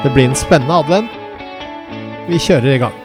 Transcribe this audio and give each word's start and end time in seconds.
Det 0.00 0.10
blir 0.14 0.30
en 0.30 0.34
spennende 0.34 0.78
advent. 0.80 1.10
Vi 2.24 2.38
kjører 2.40 2.72
i 2.72 2.78
gang. 2.80 2.96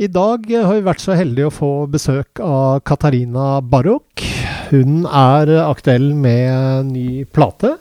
I 0.00 0.06
dag 0.08 0.46
har 0.48 0.70
vi 0.78 0.86
vært 0.86 1.02
så 1.02 1.12
heldige 1.18 1.50
å 1.50 1.52
få 1.52 1.72
besøk 1.92 2.40
av 2.40 2.78
Katarina 2.88 3.58
Barok. 3.60 4.22
Hun 4.70 5.02
er 5.04 5.50
aktuell 5.66 6.12
med 6.14 6.94
ny 6.94 7.24
plate 7.28 7.74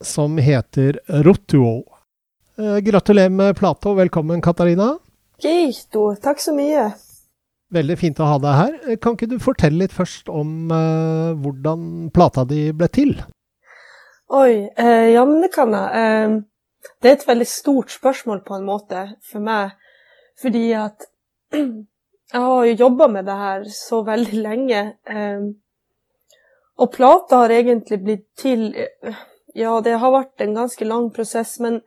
som 0.00 0.38
heter 0.38 1.00
Rotuo. 1.06 1.84
Eh, 2.58 2.78
Gratulerer 2.78 3.30
med 3.30 3.56
plata 3.56 3.90
og 3.90 3.98
velkommen, 4.00 4.40
Katarina. 4.42 4.96
Geito, 5.42 6.14
takk 6.22 6.40
så 6.40 6.54
mye. 6.56 6.88
Veldig 7.74 7.96
fint 7.98 8.20
å 8.22 8.28
ha 8.30 8.36
deg 8.40 8.58
her. 8.60 8.76
Eh, 8.86 8.98
Kan 9.02 9.16
ikke 9.16 9.28
du 9.30 9.38
fortelle 9.42 9.82
litt 9.84 9.94
først 9.94 10.30
om 10.32 10.70
eh, 10.72 11.32
hvordan 11.42 12.10
plata 12.14 12.44
di 12.48 12.70
ble 12.72 12.88
til? 12.88 13.16
Oi, 14.32 14.68
eh, 14.76 15.08
ja, 15.14 15.24
men 15.28 15.42
det 15.44 15.52
kan 15.54 15.74
jeg. 15.74 16.04
Eh, 16.04 16.38
det 17.02 17.10
er 17.10 17.18
et 17.18 17.28
veldig 17.28 17.48
stort 17.50 17.92
spørsmål 17.94 18.40
på 18.46 18.56
en 18.56 18.66
måte 18.66 19.04
for 19.26 19.42
meg, 19.42 19.74
fordi 20.40 20.70
at 20.78 21.08
jeg 21.52 22.42
har 22.42 22.66
jo 22.70 22.76
jobba 22.86 23.08
med 23.10 23.26
det 23.28 23.38
her 23.42 23.64
så 23.74 24.02
veldig 24.06 24.42
lenge. 24.42 24.82
Eh, 25.06 25.46
og 26.76 26.92
plata 26.92 27.44
har 27.44 27.54
egentlig 27.56 28.00
blitt 28.04 28.26
til 28.38 28.68
eh, 28.76 29.24
Ja, 29.56 29.78
det 29.80 29.94
har 30.02 30.12
vært 30.12 30.42
en 30.44 30.56
ganske 30.56 30.84
lang 30.84 31.10
prosess, 31.16 31.54
men 31.64 31.80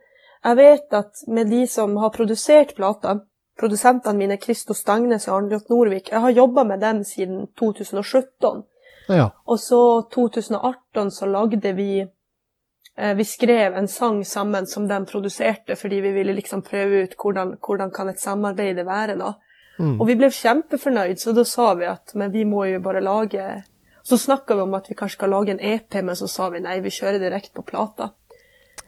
jeg 0.44 0.58
vet 0.58 0.94
at 0.96 1.20
med 1.28 1.52
de 1.52 1.68
som 1.70 1.98
har 2.02 2.10
produsert 2.16 2.74
plata, 2.76 3.20
produsentene 3.60 4.18
mine 4.18 4.38
Kristo 4.42 4.74
Stangnes 4.74 5.28
og 5.28 5.36
Arnljot 5.36 5.70
Norvik, 5.70 6.10
jeg 6.10 6.24
har 6.24 6.34
jobba 6.34 6.64
med 6.66 6.82
dem 6.82 7.04
siden 7.06 7.46
2017. 7.60 8.64
Ja. 9.10 9.30
Og 9.46 9.60
så 9.60 9.82
2018 10.16 11.12
så 11.12 11.26
lagde 11.26 11.74
vi 11.74 11.92
eh, 12.02 13.14
Vi 13.18 13.26
skrev 13.26 13.78
en 13.78 13.88
sang 13.88 14.26
sammen 14.26 14.68
som 14.68 14.88
de 14.88 15.00
produserte, 15.06 15.76
fordi 15.76 16.02
vi 16.02 16.12
ville 16.12 16.34
liksom 16.34 16.62
prøve 16.62 17.04
ut 17.04 17.16
hvordan, 17.18 17.58
hvordan 17.68 17.92
kan 17.92 18.10
et 18.10 18.22
samarbeid 18.22 18.86
være. 18.86 19.16
da. 19.16 19.34
Mm. 19.80 20.00
Og 20.02 20.08
vi 20.08 20.16
ble 20.16 20.30
kjempefornøyd, 20.32 21.20
så 21.20 21.34
da 21.34 21.44
sa 21.46 21.74
vi 21.74 21.86
at 21.86 22.16
men 22.16 22.34
vi 22.34 22.46
må 22.46 22.66
jo 22.66 22.82
bare 22.82 23.02
lage 23.02 23.64
Så 24.10 24.18
snakka 24.18 24.56
vi 24.56 24.62
om 24.62 24.74
at 24.74 24.88
vi 24.90 24.96
kanskje 24.98 25.20
skal 25.20 25.30
lage 25.30 25.52
en 25.52 25.60
EP, 25.62 25.94
men 26.02 26.16
så 26.18 26.28
sa 26.28 26.48
vi 26.50 26.64
nei, 26.66 26.80
vi 26.82 26.90
kjører 26.90 27.22
direkte 27.22 27.54
på 27.54 27.62
plata. 27.62 28.08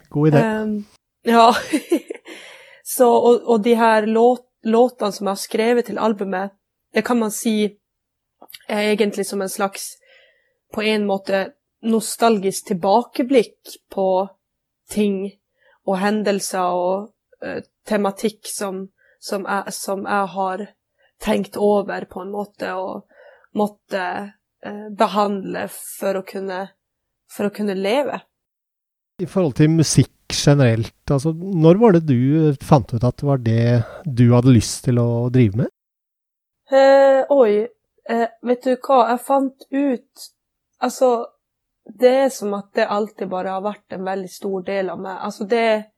God 0.09 0.31
idé. 0.31 0.41
Um, 0.41 0.71
ja. 1.21 1.51
så, 2.95 3.05
og, 3.05 3.43
og 3.45 3.61
de 3.61 3.75
her 3.77 4.07
låt, 4.09 4.47
låtene 4.65 5.13
som 5.13 5.29
jeg 5.29 5.31
har 5.31 5.43
skrevet 5.43 5.85
til 5.85 6.01
albumet, 6.01 6.55
det 6.93 7.05
kan 7.05 7.21
man 7.21 7.29
si 7.29 7.53
er 8.65 8.89
egentlig 8.95 9.27
som 9.29 9.45
en 9.45 9.53
slags, 9.53 9.91
på 10.73 10.81
en 10.89 11.05
måte, 11.05 11.51
nostalgisk 11.85 12.71
tilbakeblikk 12.73 13.77
på 13.93 14.09
ting 14.89 15.23
og 15.85 16.01
hendelser 16.01 16.81
og 16.81 17.45
uh, 17.45 17.61
tematikk 17.85 18.49
som, 18.49 18.87
som, 19.21 19.45
jeg, 19.45 19.77
som 19.77 20.05
jeg 20.09 20.33
har 20.33 20.67
tenkt 21.21 21.61
over 21.61 22.09
på 22.09 22.25
en 22.25 22.33
måte 22.33 22.73
og 22.73 23.05
måtte 23.53 24.31
behandle 24.97 25.67
for 25.73 26.19
å 26.19 26.23
kunne, 26.27 26.67
for 27.31 27.49
å 27.49 27.53
kunne 27.55 27.73
leve. 27.73 28.19
I 29.21 29.27
forhold 29.29 29.55
til 29.57 29.71
musikk 29.73 30.13
generelt, 30.31 30.95
altså 31.11 31.33
når 31.35 31.79
var 31.81 31.95
det 31.97 32.05
du 32.07 32.53
fant 32.63 32.93
ut 32.93 33.03
at 33.03 33.17
det 33.19 33.27
var 33.27 33.41
det 33.43 33.65
du 34.05 34.27
hadde 34.31 34.53
lyst 34.55 34.83
til 34.85 35.01
å 35.01 35.29
drive 35.33 35.63
med? 35.63 35.71
Eh, 36.71 37.25
oi, 37.29 37.67
eh, 38.09 38.27
vet 38.47 38.63
du 38.63 38.75
hva, 38.77 39.03
jeg 39.11 39.25
fant 39.27 39.67
ut 39.71 40.29
Altså, 40.81 41.27
det 41.85 42.09
er 42.23 42.29
som 42.33 42.55
at 42.57 42.71
det 42.73 42.87
alltid 42.89 43.29
bare 43.29 43.51
har 43.53 43.61
vært 43.61 43.93
en 43.93 44.01
veldig 44.01 44.29
stor 44.33 44.63
del 44.65 44.87
av 44.89 44.97
meg. 44.97 45.19
Altså, 45.27 45.45
det 45.45 45.91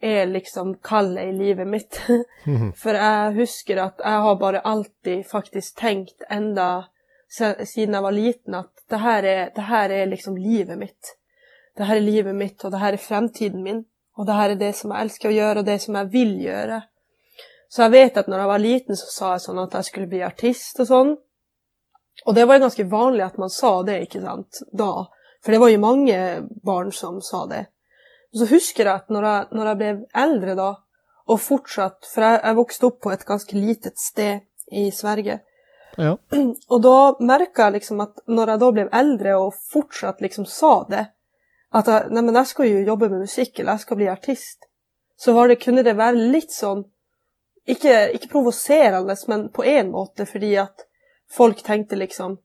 er 0.00 0.30
liksom 0.30 0.78
kallet 0.80 1.28
i 1.28 1.34
livet 1.36 1.68
mitt. 1.68 2.00
Mhm. 2.46 2.72
For 2.76 2.96
jeg 2.96 3.34
husker 3.36 3.82
at 3.82 4.00
jeg 4.00 4.22
har 4.24 4.38
bare 4.40 4.64
alltid 4.64 5.26
faktisk 5.28 5.76
tenkt, 5.80 6.24
enda 6.30 6.86
siden 7.34 7.96
jeg 7.96 8.04
var 8.04 8.14
liten, 8.14 8.56
at 8.58 8.84
det 8.90 9.00
her 9.02 9.26
er, 9.28 9.44
det 9.54 9.66
her 9.68 9.90
er 9.90 10.10
liksom 10.10 10.36
livet 10.38 10.78
mitt. 10.78 11.14
Det 11.76 11.88
her 11.88 11.98
er 11.98 12.06
livet 12.06 12.36
mitt, 12.36 12.64
og 12.64 12.72
det 12.72 12.80
her 12.80 12.94
er 12.94 13.02
fremtiden 13.02 13.62
min. 13.64 13.84
Og 14.14 14.26
det 14.26 14.36
her 14.38 14.54
er 14.54 14.60
det 14.60 14.74
som 14.78 14.92
jeg 14.94 15.08
elsker 15.08 15.30
å 15.30 15.34
gjøre, 15.34 15.62
og 15.62 15.66
det 15.66 15.80
som 15.82 15.96
jeg 15.98 16.10
vil 16.12 16.34
gjøre. 16.44 16.80
Så 17.68 17.82
jeg 17.82 17.94
vet 17.96 18.18
at 18.20 18.28
når 18.30 18.44
jeg 18.44 18.50
var 18.52 18.62
liten, 18.62 18.98
så 18.98 19.10
sa 19.10 19.30
jeg 19.34 19.44
sånn 19.48 19.62
at 19.64 19.72
jeg 19.74 19.88
skulle 19.88 20.10
bli 20.10 20.22
artist 20.22 20.78
og 20.84 20.90
sånn. 20.90 21.14
Og 22.24 22.36
det 22.36 22.44
var 22.46 22.62
ganske 22.62 22.86
vanlig 22.86 23.24
at 23.26 23.40
man 23.42 23.50
sa 23.50 23.72
det, 23.86 24.04
ikke 24.06 24.22
sant, 24.22 24.60
da. 24.70 25.08
For 25.42 25.52
det 25.52 25.60
var 25.60 25.72
jo 25.72 25.80
mange 25.82 26.18
barn 26.64 26.92
som 26.94 27.18
sa 27.24 27.42
det. 27.50 27.64
Og 28.32 28.40
så 28.40 28.48
husker 28.52 28.86
jeg 28.86 29.02
at 29.02 29.10
når 29.12 29.26
jeg, 29.26 29.48
når 29.58 29.70
jeg 29.70 29.80
ble 29.80 29.90
eldre 30.22 30.54
da, 30.58 30.70
og 31.24 31.40
fortsatt, 31.40 32.06
for 32.06 32.26
jeg, 32.26 32.38
jeg 32.44 32.58
vokste 32.60 32.88
opp 32.88 33.00
på 33.02 33.12
et 33.12 33.26
ganske 33.26 33.58
litet 33.58 33.98
sted 33.98 34.46
i 34.70 34.86
Sverige, 34.94 35.40
Ja. 35.96 36.16
og 36.72 36.82
da 36.82 37.14
merka 37.20 37.68
jeg 37.68 37.72
liksom 37.78 38.00
at 38.04 38.14
når 38.26 38.54
jeg 38.54 38.62
da 38.62 38.68
ble 38.76 38.84
eldre 39.00 39.36
og 39.40 39.58
fortsatt 39.72 40.22
liksom 40.24 40.44
sa 40.50 40.74
det, 40.90 41.04
at 41.74 41.86
jeg, 41.90 42.00
nei, 42.14 42.22
men 42.22 42.36
jeg 42.38 42.46
skal 42.52 42.66
jo 42.70 42.86
jobbe 42.86 43.06
med 43.10 43.24
musikk, 43.26 43.52
eller 43.58 43.72
jeg 43.74 43.84
skal 43.86 43.98
bli 43.98 44.08
artist, 44.10 44.58
så 45.18 45.28
var 45.34 45.44
det, 45.48 45.62
kunne 45.62 45.86
det 45.86 45.96
være 45.98 46.28
litt 46.34 46.52
sånn, 46.54 46.82
ikke, 47.66 47.94
ikke 48.14 48.30
provoserende, 48.30 49.16
men 49.30 49.40
på 49.54 49.62
en 49.66 49.90
måte, 49.94 50.22
fordi 50.28 50.52
at 50.62 50.76
folk 51.30 51.58
tenkte 51.66 51.96
liksom, 51.98 52.38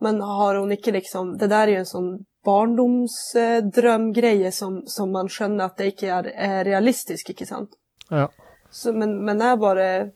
men 0.00 0.20
har 0.24 0.54
hun 0.60 0.72
ikke 0.72 0.92
liksom, 0.96 1.38
det 1.40 1.48
der 1.50 1.66
er 1.66 1.72
jo 1.74 1.82
en 1.82 1.94
sånn 1.94 2.12
barndomsdrømgreie 2.46 4.50
som, 4.54 4.72
som 4.88 5.08
man 5.12 5.28
skjønner 5.28 5.64
at 5.66 5.76
det 5.80 5.86
ikke 5.94 6.08
er, 6.14 6.24
er 6.32 6.64
realistisk, 6.68 7.30
ikke 7.34 7.46
sant? 7.48 7.70
ja. 8.10 8.26
Så, 8.70 8.92
men, 8.94 9.24
men 9.26 9.40
jeg 9.42 9.58
bare 9.58 10.14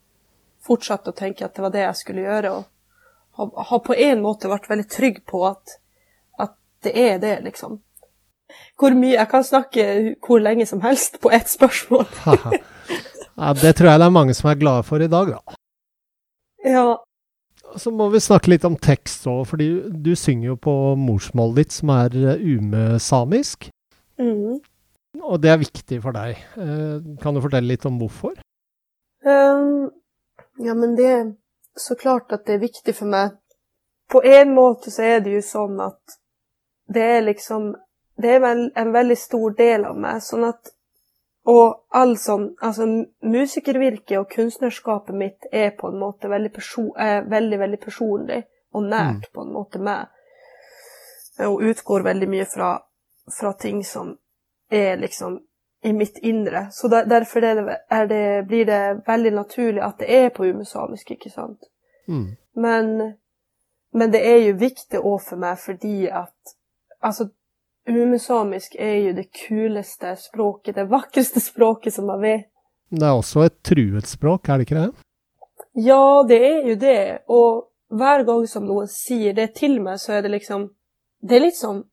fortsatte 0.64 1.12
å 1.12 1.16
tenke 1.16 1.44
at 1.46 1.56
det 1.56 1.64
var 1.64 1.72
det 1.74 1.84
jeg 1.84 2.00
skulle 2.00 2.26
gjøre, 2.26 2.52
og 2.52 3.40
har, 3.40 3.50
har 3.70 3.82
på 3.84 3.96
en 3.96 4.22
måte 4.24 4.50
vært 4.50 4.68
veldig 4.70 4.86
trygg 4.90 5.24
på 5.30 5.42
at, 5.48 5.78
at 6.40 6.54
det 6.86 6.94
er 6.98 7.18
det, 7.22 7.38
liksom. 7.48 7.80
Hvor 8.78 8.94
mye 8.94 9.16
Jeg 9.16 9.28
kan 9.30 9.44
snakke 9.46 9.84
hvor 10.22 10.42
lenge 10.42 10.66
som 10.68 10.82
helst 10.84 11.18
på 11.22 11.32
ett 11.32 11.50
spørsmål. 11.50 12.06
Ja, 13.34 13.50
det 13.50 13.72
tror 13.74 13.88
jeg 13.90 13.98
det 13.98 14.06
er 14.06 14.14
mange 14.14 14.34
som 14.36 14.46
er 14.46 14.58
glade 14.60 14.84
for 14.86 15.02
i 15.02 15.10
dag, 15.10 15.32
da. 15.34 15.56
Ja. 16.64 16.84
Så 17.74 17.90
må 17.90 18.06
vi 18.12 18.20
snakke 18.22 18.52
litt 18.52 18.62
om 18.68 18.76
tekst 18.78 19.26
òg, 19.26 19.40
fordi 19.50 19.66
du 19.90 20.12
synger 20.14 20.52
jo 20.52 20.56
på 20.68 20.74
morsmålet 21.00 21.64
ditt, 21.64 21.74
som 21.74 21.90
er 21.96 22.14
eh, 22.14 22.44
umesamisk. 22.44 23.66
Mm. 24.22 24.60
Og 25.18 25.42
det 25.42 25.50
er 25.50 25.58
viktig 25.64 25.98
for 26.04 26.14
deg. 26.14 26.38
Eh, 26.54 27.02
Kan 27.22 27.34
du 27.34 27.42
fortelle 27.42 27.72
litt 27.72 27.86
om 27.90 27.98
hvorfor? 27.98 28.38
Um, 29.26 29.90
ja, 30.56 30.74
men 30.74 30.94
det 30.96 31.06
er 31.06 31.32
så 31.76 31.94
klart 31.94 32.32
at 32.32 32.46
det 32.46 32.54
er 32.54 32.62
viktig 32.62 32.94
for 32.94 33.10
meg. 33.10 33.34
På 34.10 34.22
en 34.24 34.54
måte 34.54 34.90
så 34.90 35.02
er 35.02 35.20
det 35.24 35.32
jo 35.34 35.42
sånn 35.42 35.80
at 35.80 36.20
det 36.86 37.02
er 37.16 37.22
liksom 37.24 37.74
Det 38.14 38.30
er 38.30 38.38
vel 38.38 38.60
en 38.78 38.92
veldig 38.92 39.16
stor 39.18 39.54
del 39.58 39.84
av 39.84 39.96
meg. 39.98 40.20
Sånn 40.22 40.44
at 40.46 40.70
Og 41.50 41.80
all 41.90 42.14
sånn 42.16 42.52
Altså, 42.62 42.86
musikervirket 43.26 44.18
og 44.20 44.28
kunstnerskapet 44.30 45.16
mitt 45.16 45.48
er 45.50 45.70
på 45.70 45.88
en 45.88 45.98
måte 45.98 46.28
veldig, 46.28 46.52
perso 46.52 46.92
er 46.96 47.24
veldig, 47.28 47.58
veldig 47.58 47.80
personlig 47.80 48.44
og 48.74 48.86
nært 48.90 49.32
på 49.32 49.42
en 49.42 49.52
måte 49.52 49.78
meg. 49.78 50.06
Og 51.46 51.62
utgår 51.62 52.06
veldig 52.06 52.28
mye 52.28 52.46
fra, 52.46 52.70
fra 53.38 53.52
ting 53.52 53.82
som 53.84 54.14
er 54.70 54.96
liksom 54.96 55.40
i 55.84 55.92
mitt 55.92 56.18
indre. 56.18 56.66
Så 56.70 56.88
der, 56.88 57.04
derfor 57.04 57.44
er 57.44 57.54
det, 57.54 58.08
det, 58.08 58.46
blir 58.48 58.64
det 58.66 59.02
veldig 59.06 59.32
naturlig 59.32 59.82
at 59.84 59.98
det 60.00 60.08
er 60.08 60.28
på 60.32 60.46
umesamisk, 60.48 61.10
ikke 61.10 61.30
sant? 61.30 61.68
Mm. 62.08 62.36
Men, 62.56 63.14
men 63.92 64.12
det 64.12 64.22
er 64.28 64.38
jo 64.46 64.56
viktig 64.60 65.00
òg 65.00 65.20
for 65.28 65.40
meg 65.40 65.60
fordi 65.60 66.06
at 66.08 66.56
Altså, 67.04 67.26
umesamisk 67.84 68.78
er 68.80 68.94
jo 68.94 69.10
det 69.12 69.26
kuleste 69.36 70.14
språket, 70.16 70.78
det 70.78 70.86
vakreste 70.88 71.40
språket 71.40 71.92
som 71.92 72.06
man 72.08 72.22
vet. 72.22 72.46
Det 72.88 73.04
er 73.04 73.12
også 73.12 73.42
et 73.44 73.58
truet 73.60 74.08
språk, 74.08 74.48
er 74.48 74.56
det 74.56 74.64
ikke 74.64 74.78
det? 74.78 75.04
Ja, 75.84 76.24
det 76.28 76.38
er 76.46 76.68
jo 76.70 76.78
det. 76.80 77.18
Og 77.28 77.68
hver 77.92 78.24
gang 78.24 78.48
som 78.48 78.64
noen 78.64 78.88
sier 78.88 79.36
det 79.36 79.50
til 79.58 79.82
meg, 79.84 80.00
så 80.00 80.16
er 80.16 80.24
det 80.24 80.32
liksom 80.32 80.70
Det 81.20 81.36
er 81.36 81.44
litt 81.44 81.56
sånn 81.56 81.84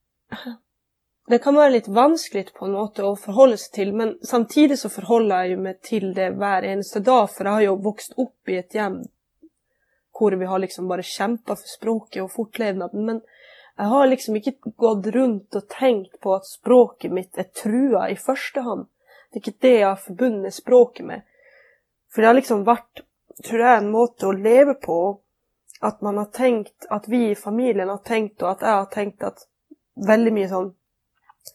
Det 1.32 1.40
kan 1.40 1.56
være 1.56 1.72
litt 1.78 1.88
vanskelig 1.88 2.50
på 2.58 2.66
en 2.68 2.74
måte 2.76 3.06
å 3.08 3.16
forholde 3.16 3.56
seg 3.56 3.76
til, 3.78 3.92
men 3.96 4.10
samtidig 4.28 4.76
så 4.82 4.90
forholder 4.92 5.46
jeg 5.48 5.60
meg 5.64 5.78
til 5.88 6.10
det 6.18 6.26
hver 6.36 6.66
eneste 6.68 7.00
dag, 7.08 7.30
for 7.32 7.48
jeg 7.48 7.56
har 7.56 7.64
jo 7.70 7.76
vokst 7.86 8.18
opp 8.20 8.52
i 8.52 8.58
et 8.60 8.76
hjem 8.76 8.98
hvor 10.22 10.36
vi 10.38 10.46
har 10.46 10.60
liksom 10.60 10.90
bare 10.92 11.06
kjempa 11.08 11.56
for 11.56 11.70
språket 11.72 12.20
og 12.22 12.34
fortlevnaden, 12.34 13.06
men 13.08 13.22
jeg 13.80 13.88
har 13.94 14.10
liksom 14.12 14.36
ikke 14.42 14.74
gått 14.84 15.08
rundt 15.16 15.56
og 15.56 15.70
tenkt 15.72 16.20
på 16.22 16.36
at 16.36 16.50
språket 16.50 17.16
mitt 17.16 17.40
er 17.40 17.48
trua 17.62 18.10
i 18.12 18.20
første 18.20 18.66
hånd. 18.68 18.84
Det 19.32 19.40
er 19.40 19.46
ikke 19.46 19.64
det 19.66 19.74
jeg 19.78 19.88
har 19.88 20.04
forbundet 20.04 20.58
språket 20.58 21.08
med. 21.14 21.24
For 22.12 22.22
det 22.22 22.30
har 22.30 22.38
liksom 22.42 22.68
vært, 22.68 23.06
tror 23.40 23.66
jeg, 23.66 23.80
en 23.80 23.90
måte 23.96 24.28
å 24.28 24.36
leve 24.36 24.76
på 24.84 25.00
at 25.80 26.04
man 26.04 26.20
har 26.20 26.30
tenkt, 26.36 26.76
at 26.92 27.08
vi 27.08 27.30
i 27.32 27.40
familien 27.40 27.90
har 27.90 28.04
tenkt, 28.06 28.44
og 28.44 28.52
at 28.52 28.68
jeg 28.68 28.78
har 28.82 28.94
tenkt 28.94 29.26
at 29.32 29.48
veldig 29.96 30.36
mye 30.36 30.52
sånn 30.52 30.72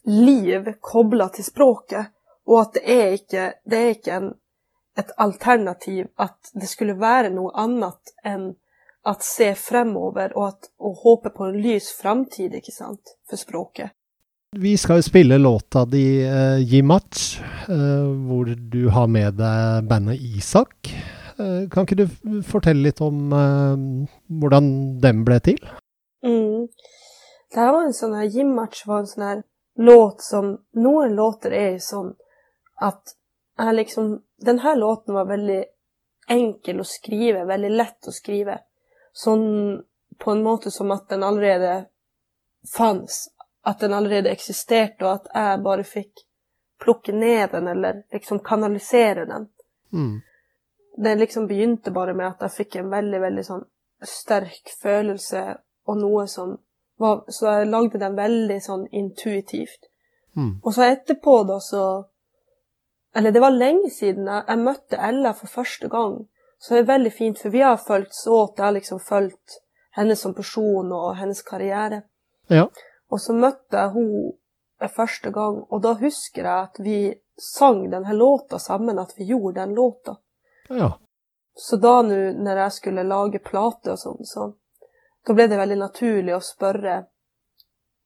liv 0.07 0.73
kobla 0.81 1.29
til 1.35 1.45
språket, 1.45 2.13
og 2.47 2.61
at 2.61 2.77
det 2.79 2.85
er 2.87 3.17
ikke, 3.17 3.47
det 3.67 3.79
er 3.79 3.95
ikke 3.97 4.21
en, 4.21 4.31
et 4.99 5.11
alternativ 5.19 6.07
at 6.23 6.53
det 6.55 6.69
skulle 6.71 6.97
være 7.01 7.33
noe 7.35 7.53
annet 7.59 8.15
enn 8.25 8.55
at 9.07 9.23
se 9.23 9.53
fremover 9.59 10.33
og, 10.35 10.49
at, 10.49 10.71
og 10.83 11.03
håpe 11.05 11.31
på 11.35 11.51
en 11.51 11.61
lys 11.63 11.93
framtid, 12.01 12.57
ikke 12.59 12.75
sant, 12.75 13.15
for 13.29 13.39
språket. 13.39 13.95
Vi 14.57 14.77
skal 14.81 15.01
jo 15.01 15.05
spille 15.05 15.39
låta 15.39 15.85
di 15.85 16.23
uh, 16.25 16.59
Jimach, 16.63 17.03
match, 17.03 17.41
eh, 17.69 18.07
hvor 18.27 18.47
du 18.47 18.89
har 18.89 19.07
med 19.07 19.37
deg 19.37 19.89
bandet 19.91 20.23
Isak. 20.23 20.91
Uh, 21.37 21.67
kan 21.69 21.85
ikke 21.85 22.07
du 22.07 22.41
fortelle 22.47 22.87
litt 22.87 23.03
om 23.05 23.35
hvordan 24.41 24.71
den 25.03 25.25
ble 25.27 25.39
til? 25.45 25.61
Mm. 26.25 26.71
Det 27.53 27.67
var 27.75 27.85
en 27.85 27.95
sånn 27.95 28.17
her 28.17 28.31
Jim-match 28.33 28.87
var 28.89 29.03
en 29.03 29.11
sånn 29.11 29.27
her 29.27 29.45
låt 29.77 30.23
som 30.23 30.65
Noen 30.73 31.15
låter 31.17 31.51
er 31.51 31.71
jo 31.77 31.83
sånn 31.85 32.13
at 32.81 33.17
jeg 33.57 33.75
liksom 33.75 34.23
Den 34.37 34.59
her 34.61 34.77
låten 34.77 35.15
var 35.15 35.25
veldig 35.31 35.65
enkel 36.29 36.81
å 36.81 36.85
skrive, 36.85 37.47
veldig 37.49 37.71
lett 37.73 38.09
å 38.09 38.13
skrive. 38.13 38.59
Sånn 39.17 39.47
på 40.19 40.31
en 40.31 40.43
måte 40.45 40.71
som 40.71 40.91
at 40.93 41.09
den 41.09 41.23
allerede 41.25 41.87
fantes, 42.77 43.31
at 43.65 43.81
den 43.81 43.95
allerede 43.97 44.31
eksisterte, 44.31 45.07
og 45.07 45.13
at 45.13 45.31
jeg 45.33 45.63
bare 45.65 45.87
fikk 45.89 46.27
plukke 46.85 47.15
ned 47.17 47.51
den, 47.51 47.69
eller 47.69 48.03
liksom 48.13 48.43
kanalisere 48.45 49.25
den. 49.25 49.49
Mm. 49.93 50.21
Det 50.97 51.15
liksom 51.15 51.47
begynte 51.47 51.91
bare 51.91 52.15
med 52.15 52.27
at 52.27 52.45
jeg 52.45 52.57
fikk 52.59 52.77
en 52.77 52.93
veldig, 52.93 53.21
veldig 53.21 53.45
sånn 53.47 53.65
sterk 54.05 54.73
følelse 54.83 55.47
og 55.87 56.01
noe 56.01 56.27
som 56.29 56.57
var, 56.97 57.25
så 57.29 57.59
jeg 57.59 57.71
lagde 57.71 58.01
den 58.01 58.17
veldig 58.17 58.59
sånn 58.63 58.87
intuitivt. 58.93 59.89
Mm. 60.37 60.61
Og 60.63 60.75
så 60.75 60.87
etterpå, 60.91 61.43
da, 61.49 61.61
så 61.61 61.83
Eller 63.17 63.33
det 63.33 63.41
var 63.41 63.55
lenge 63.55 63.89
siden 63.89 64.27
jeg, 64.29 64.43
jeg 64.45 64.61
møtte 64.61 64.99
Ella 65.01 65.31
for 65.33 65.49
første 65.49 65.89
gang. 65.89 66.19
Så 66.61 66.75
det 66.75 66.83
er 66.83 66.91
veldig 66.91 67.13
fint, 67.13 67.39
for 67.41 67.53
vi 67.55 67.63
har 67.65 67.79
fulgt 67.81 68.13
så 68.15 68.43
at 68.43 68.59
jeg 68.59 68.65
har 68.65 68.75
liksom 68.77 69.01
fulgt 69.01 69.57
henne 69.97 70.17
som 70.17 70.35
person 70.37 70.93
og 70.93 71.15
hennes 71.17 71.41
karriere. 71.43 72.03
Ja. 72.53 72.67
Og 73.09 73.21
så 73.21 73.33
møtte 73.33 73.81
jeg 73.81 73.95
henne 73.95 74.91
første 74.93 75.33
gang, 75.33 75.63
og 75.71 75.81
da 75.83 75.95
husker 75.97 76.45
jeg 76.45 76.69
at 76.69 76.81
vi 76.85 76.99
sang 77.41 77.87
denne 77.89 78.13
låta 78.13 78.59
sammen, 78.61 78.99
at 78.99 79.15
vi 79.17 79.31
gjorde 79.33 79.61
den 79.63 79.75
låta. 79.75 80.19
ja. 80.69 80.93
Så 81.57 81.77
da 81.81 82.03
nå, 82.05 82.17
når 82.37 82.59
jeg 82.61 82.73
skulle 82.73 83.03
lage 83.09 83.39
plate 83.41 83.95
og 83.95 83.97
sånn, 83.97 84.27
så 84.29 84.51
da 85.27 85.35
ble 85.35 85.47
det 85.51 85.59
veldig 85.59 85.79
naturlig 85.81 86.35
å 86.37 86.43
spørre 86.45 86.97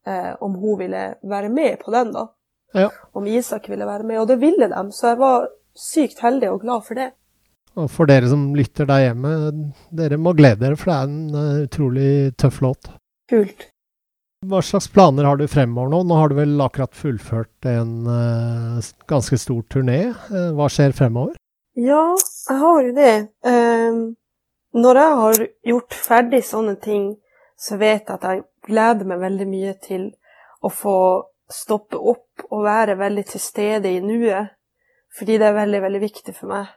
eh, 0.08 0.32
om 0.40 0.54
hun 0.60 0.78
ville 0.80 1.06
være 1.22 1.50
med 1.52 1.80
på 1.82 1.92
den, 1.94 2.12
da. 2.16 2.26
Ja. 2.76 2.90
Om 3.12 3.26
Isak 3.26 3.68
ville 3.68 3.86
være 3.86 4.06
med, 4.06 4.20
og 4.22 4.28
det 4.30 4.38
ville 4.40 4.70
de, 4.70 4.84
så 4.94 5.12
jeg 5.12 5.20
var 5.20 5.48
sykt 5.76 6.22
heldig 6.24 6.52
og 6.54 6.62
glad 6.64 6.86
for 6.86 7.00
det. 7.00 7.10
Og 7.78 7.90
for 7.92 8.10
dere 8.10 8.30
som 8.30 8.48
lytter 8.56 8.88
der 8.88 9.04
hjemme, 9.08 9.34
dere 9.94 10.18
må 10.18 10.32
glede 10.38 10.64
dere, 10.64 10.78
for 10.78 10.90
det 10.90 10.96
er 10.96 11.10
en 11.10 11.36
uh, 11.36 11.66
utrolig 11.66 12.12
tøff 12.40 12.60
låt. 12.64 12.90
Kult. 13.30 13.68
Hva 14.50 14.62
slags 14.64 14.88
planer 14.88 15.26
har 15.28 15.36
du 15.36 15.44
fremover 15.50 15.92
nå? 15.92 16.00
Nå 16.08 16.16
har 16.16 16.32
du 16.32 16.38
vel 16.38 16.64
akkurat 16.64 16.96
fullført 16.96 17.68
en 17.68 18.08
uh, 18.08 18.80
ganske 19.10 19.38
stor 19.38 19.60
turné. 19.70 20.00
Uh, 20.32 20.50
hva 20.56 20.70
skjer 20.72 20.96
fremover? 20.96 21.36
Ja, 21.78 22.16
jeg 22.48 22.58
har 22.64 22.80
jo 22.86 22.94
det. 22.96 23.14
Um, 23.46 24.00
når 24.72 24.96
jeg 24.96 25.16
har 25.22 25.42
gjort 25.72 25.94
ferdig 25.94 26.44
sånne 26.46 26.76
ting, 26.82 27.10
så 27.58 27.76
vet 27.76 28.06
jeg 28.06 28.16
at 28.16 28.24
jeg 28.24 28.44
gleder 28.66 29.08
meg 29.08 29.20
veldig 29.20 29.46
mye 29.50 29.74
til 29.82 30.10
å 30.62 30.70
få 30.72 30.96
stoppe 31.50 31.98
opp 31.98 32.44
og 32.50 32.64
være 32.64 32.98
veldig 33.00 33.24
til 33.32 33.42
stede 33.42 33.90
i 33.90 34.00
nuet. 34.04 34.54
Fordi 35.18 35.38
det 35.42 35.46
er 35.48 35.56
veldig, 35.56 35.80
veldig 35.82 36.00
viktig 36.00 36.34
for 36.36 36.52
meg. 36.52 36.68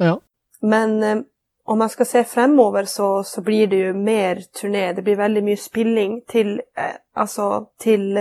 Ja. 0.00 0.14
Men 0.64 1.02
eh, 1.02 1.18
om 1.68 1.80
jeg 1.84 1.92
skal 1.92 2.06
se 2.08 2.22
fremover, 2.24 2.88
så, 2.88 3.22
så, 3.22 3.42
blir 3.44 3.66
det 3.68 3.82
jo 3.82 3.92
mer 3.96 4.40
turné. 4.56 4.92
Det 4.96 5.04
blir 5.04 5.20
veldig 5.20 5.42
mye 5.44 5.60
spilling 5.60 6.22
til 6.28 6.60
eh, 6.76 6.96
Altså 7.14 7.66
til 7.78 8.16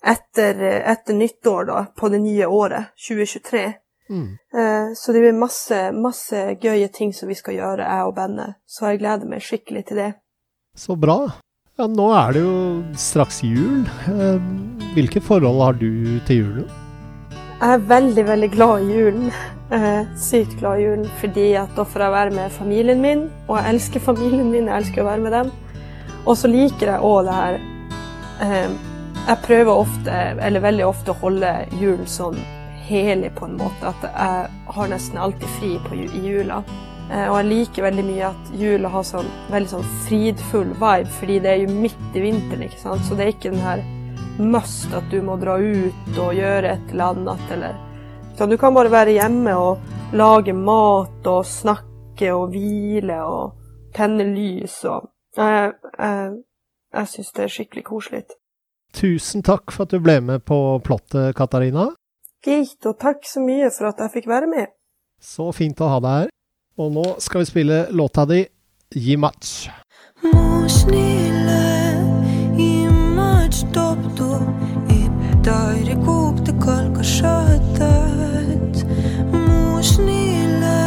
etter, 0.00 0.62
etter 0.88 1.14
nyttår, 1.14 1.64
da, 1.68 1.82
på 1.96 2.08
det 2.08 2.20
nye 2.22 2.46
året, 2.46 2.94
2023. 3.08 3.64
Mm. 4.10 4.38
Eh, 4.54 4.94
så 4.96 5.12
det 5.12 5.20
blir 5.20 5.36
masse, 5.36 5.80
masse 5.92 6.56
gøye 6.62 6.88
ting 6.92 7.12
som 7.14 7.28
vi 7.28 7.36
skal 7.36 7.58
gjøre, 7.58 7.84
jeg 7.84 8.08
og 8.08 8.14
bandet. 8.16 8.56
Så 8.66 8.88
jeg 8.88 9.02
gleder 9.02 9.28
meg 9.28 9.44
skikkelig 9.44 9.84
til 9.88 10.02
det. 10.02 10.08
Så 10.78 10.96
bra. 10.96 11.20
Ja, 11.78 11.86
nå 11.86 12.08
er 12.16 12.34
det 12.34 12.42
jo 12.42 12.56
straks 12.98 13.42
jul. 13.46 13.84
Eh, 14.10 14.40
hvilke 14.96 15.22
forhold 15.22 15.62
har 15.62 15.78
du 15.78 16.18
til 16.26 16.42
julen? 16.42 16.74
Jeg 17.58 17.74
er 17.74 17.86
veldig, 17.90 18.24
veldig 18.26 18.50
glad 18.54 18.82
i 18.82 18.98
julen. 18.98 19.30
Eh, 19.74 20.02
sykt 20.16 20.56
glad 20.60 20.80
i 20.80 20.84
julen 20.86 21.08
fordi 21.20 21.50
at 21.60 21.72
da 21.76 21.84
får 21.84 22.06
jeg 22.06 22.14
være 22.14 22.36
med 22.38 22.52
familien 22.54 23.02
min, 23.04 23.24
og 23.50 23.58
jeg 23.58 23.74
elsker 23.74 24.04
familien 24.08 24.52
min. 24.52 24.70
Jeg 24.70 24.84
elsker 24.84 25.04
å 25.04 25.10
være 25.10 25.26
med 25.26 25.36
dem. 25.36 25.50
Og 26.24 26.36
så 26.38 26.50
liker 26.50 26.94
jeg 26.94 27.04
òg 27.04 27.24
det 27.28 27.34
her 27.34 27.58
Jeg 29.28 29.42
prøver 29.44 29.80
ofte, 29.82 30.12
eller 30.40 30.62
veldig 30.64 30.86
ofte, 30.86 31.12
å 31.12 31.20
holde 31.20 31.50
julen 31.76 32.06
sånn 32.08 32.38
helig 32.88 33.32
på 33.38 33.48
en 33.48 33.58
måte. 33.60 33.92
At 33.92 34.06
jeg 34.08 34.74
har 34.76 34.92
nesten 34.92 35.20
alltid 35.20 35.56
fri 35.58 35.74
på, 35.84 35.96
i 35.98 36.22
jula. 36.24 36.62
Eh, 37.08 37.26
og 37.26 37.38
jeg 37.40 37.50
liker 37.50 37.88
veldig 37.88 38.06
mye 38.08 38.30
at 38.32 38.54
jula 38.60 38.92
har 38.92 39.06
sånn 39.06 39.28
veldig 39.52 39.72
sånn 39.74 39.90
fridfull 40.06 40.72
vibe, 40.76 41.12
fordi 41.20 41.38
det 41.44 41.52
er 41.54 41.62
jo 41.64 41.76
midt 41.84 42.16
i 42.16 42.24
vinteren, 42.24 42.66
ikke 42.68 42.82
sant. 42.82 43.04
Så 43.06 43.18
det 43.18 43.26
er 43.26 43.34
ikke 43.36 43.52
den 43.54 43.64
her 43.64 43.84
must 44.38 44.92
at 44.94 45.06
du 45.10 45.20
må 45.24 45.36
dra 45.40 45.56
ut 45.58 46.18
og 46.20 46.34
gjøre 46.36 46.76
et 46.76 46.92
eller 46.92 47.14
annet, 47.14 47.52
eller 47.56 47.78
så 48.38 48.46
du 48.46 48.54
kan 48.56 48.74
bare 48.74 48.90
være 48.92 49.16
hjemme 49.16 49.50
og 49.58 50.12
lage 50.14 50.52
mat 50.54 51.26
og 51.26 51.46
snakke 51.46 52.28
og 52.30 52.52
hvile 52.52 53.16
og 53.26 53.56
tenne 53.96 54.28
lys 54.30 54.84
og 54.86 55.14
Jeg, 55.38 55.72
jeg, 55.98 56.30
jeg 56.94 57.08
syns 57.12 57.28
det 57.36 57.42
er 57.44 57.50
skikkelig 57.52 57.82
koselig. 57.86 58.22
Tusen 58.96 59.44
takk 59.46 59.70
for 59.70 59.84
at 59.84 59.92
du 59.92 60.00
ble 60.02 60.16
med 60.24 60.42
på 60.48 60.56
plottet, 60.82 61.36
Katarina. 61.38 61.84
Gitt, 62.44 62.86
og 62.86 62.98
takk 63.00 63.24
så 63.26 63.42
mye 63.42 63.70
for 63.74 63.90
at 63.90 64.02
jeg 64.04 64.14
fikk 64.18 64.28
være 64.30 64.46
med. 64.50 64.70
Så 65.20 65.50
fint 65.52 65.80
å 65.82 65.90
ha 65.90 65.98
deg 66.02 66.20
her. 66.22 66.34
Og 66.78 66.92
nå 66.94 67.06
skal 67.18 67.42
vi 67.42 67.50
spille 67.50 67.78
låta 67.90 68.24
di 68.28 68.44
Gi 68.94 69.16
match. 69.16 69.68
مو 70.22 70.68
snille 70.68 71.64
i 72.58 72.86
match 73.16 73.62
kalka 76.64 77.02
snille 79.82 80.78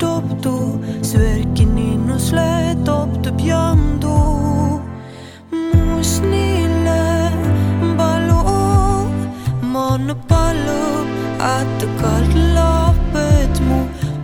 dobdu 0.00 0.78
sverkin 1.02 1.78
innusle 1.78 2.76
dobdu 2.86 3.30
pjamdu 3.38 4.16
Mu 5.52 6.02
snille 6.02 6.49
atpakaļ 11.40 12.30
lapēt 12.56 13.60
mu, 13.66 13.80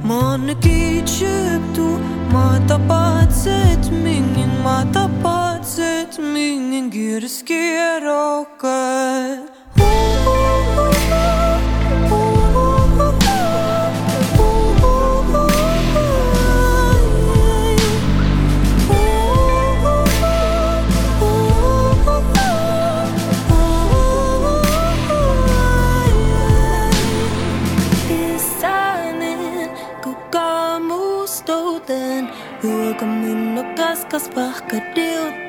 mani 0.06 0.56
kīčēptu, 0.64 1.88
māta 2.34 2.78
pacēt 2.90 3.90
mingin, 3.90 4.52
māta 4.64 5.06
pacēt 5.24 6.20
mingin, 6.20 6.90
girskier 6.92 8.10
okai. 8.12 9.44
Okay. 9.76 10.35
could 34.80 34.94
do 34.94 35.45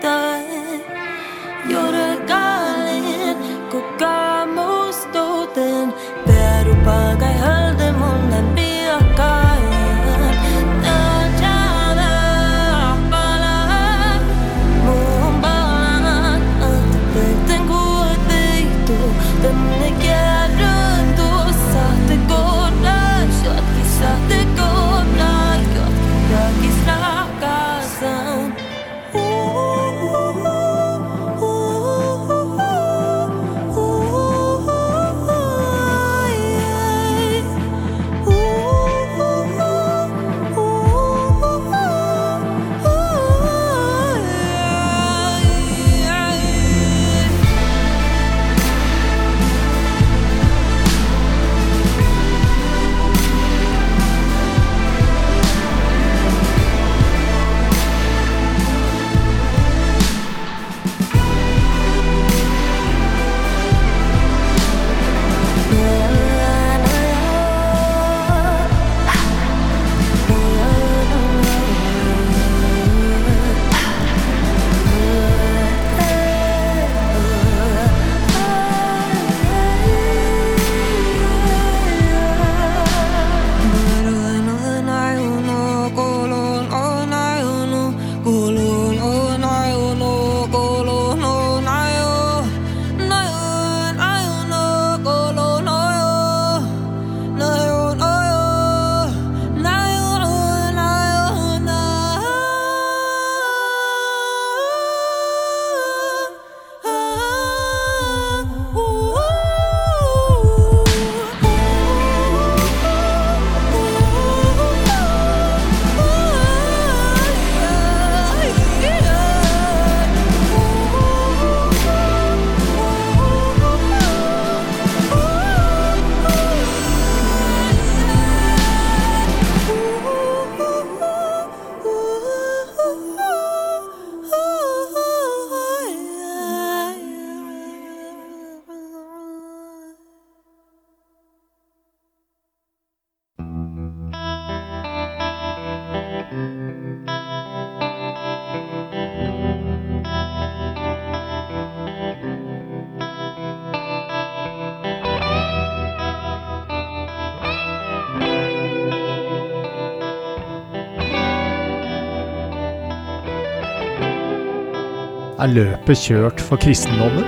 Er 165.47 165.53
løpet 165.55 166.01
kjørt 166.03 166.41
for 166.43 166.59
kristendommen? 166.59 167.23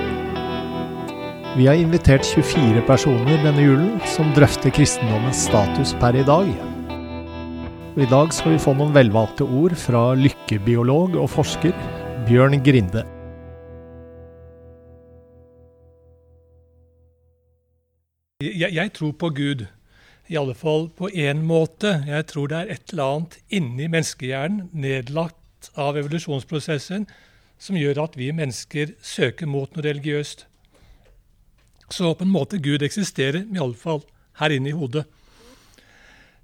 Vi 1.56 1.64
har 1.64 1.78
invitert 1.80 2.26
24 2.28 2.82
personer 2.84 3.38
denne 3.40 3.62
julen 3.64 3.94
som 4.12 4.28
drøfter 4.36 4.74
kristendommens 4.76 5.46
status 5.46 5.94
per 6.02 6.18
i 6.20 6.24
dag. 6.28 6.50
I 7.96 8.08
dag 8.10 8.34
skal 8.36 8.52
vi 8.52 8.58
få 8.60 8.74
noen 8.76 8.92
velvalgte 8.92 9.46
ord 9.48 9.72
fra 9.80 10.02
lykkebiolog 10.20 11.16
og 11.16 11.30
forsker 11.32 11.72
Bjørn 12.28 12.58
Grinde. 12.66 13.06
Jeg, 18.44 18.68
jeg 18.68 18.92
tror 19.00 19.16
på 19.24 19.32
Gud. 19.40 19.64
I 20.28 20.36
alle 20.42 20.58
fall 20.66 20.90
på 20.92 21.08
én 21.08 21.40
måte. 21.48 21.96
Jeg 22.04 22.28
tror 22.34 22.52
det 22.52 22.60
er 22.60 22.76
et 22.76 22.92
eller 22.92 23.16
annet 23.16 23.40
inni 23.48 23.88
menneskehjernen, 23.88 24.68
nedlagt 24.76 25.72
av 25.72 25.96
evolusjonsprosessen, 25.96 27.08
som 27.60 27.76
gjør 27.76 28.04
at 28.06 28.16
vi 28.18 28.30
mennesker 28.34 28.94
søker 29.04 29.48
mot 29.50 29.70
noe 29.74 29.84
religiøst. 29.84 30.46
Så 31.90 32.14
på 32.14 32.24
en 32.24 32.32
måte 32.32 32.60
Gud 32.62 32.82
eksisterer, 32.86 33.44
iallfall 33.50 34.04
her 34.40 34.54
inne 34.54 34.70
i 34.70 34.76
hodet. 34.76 35.04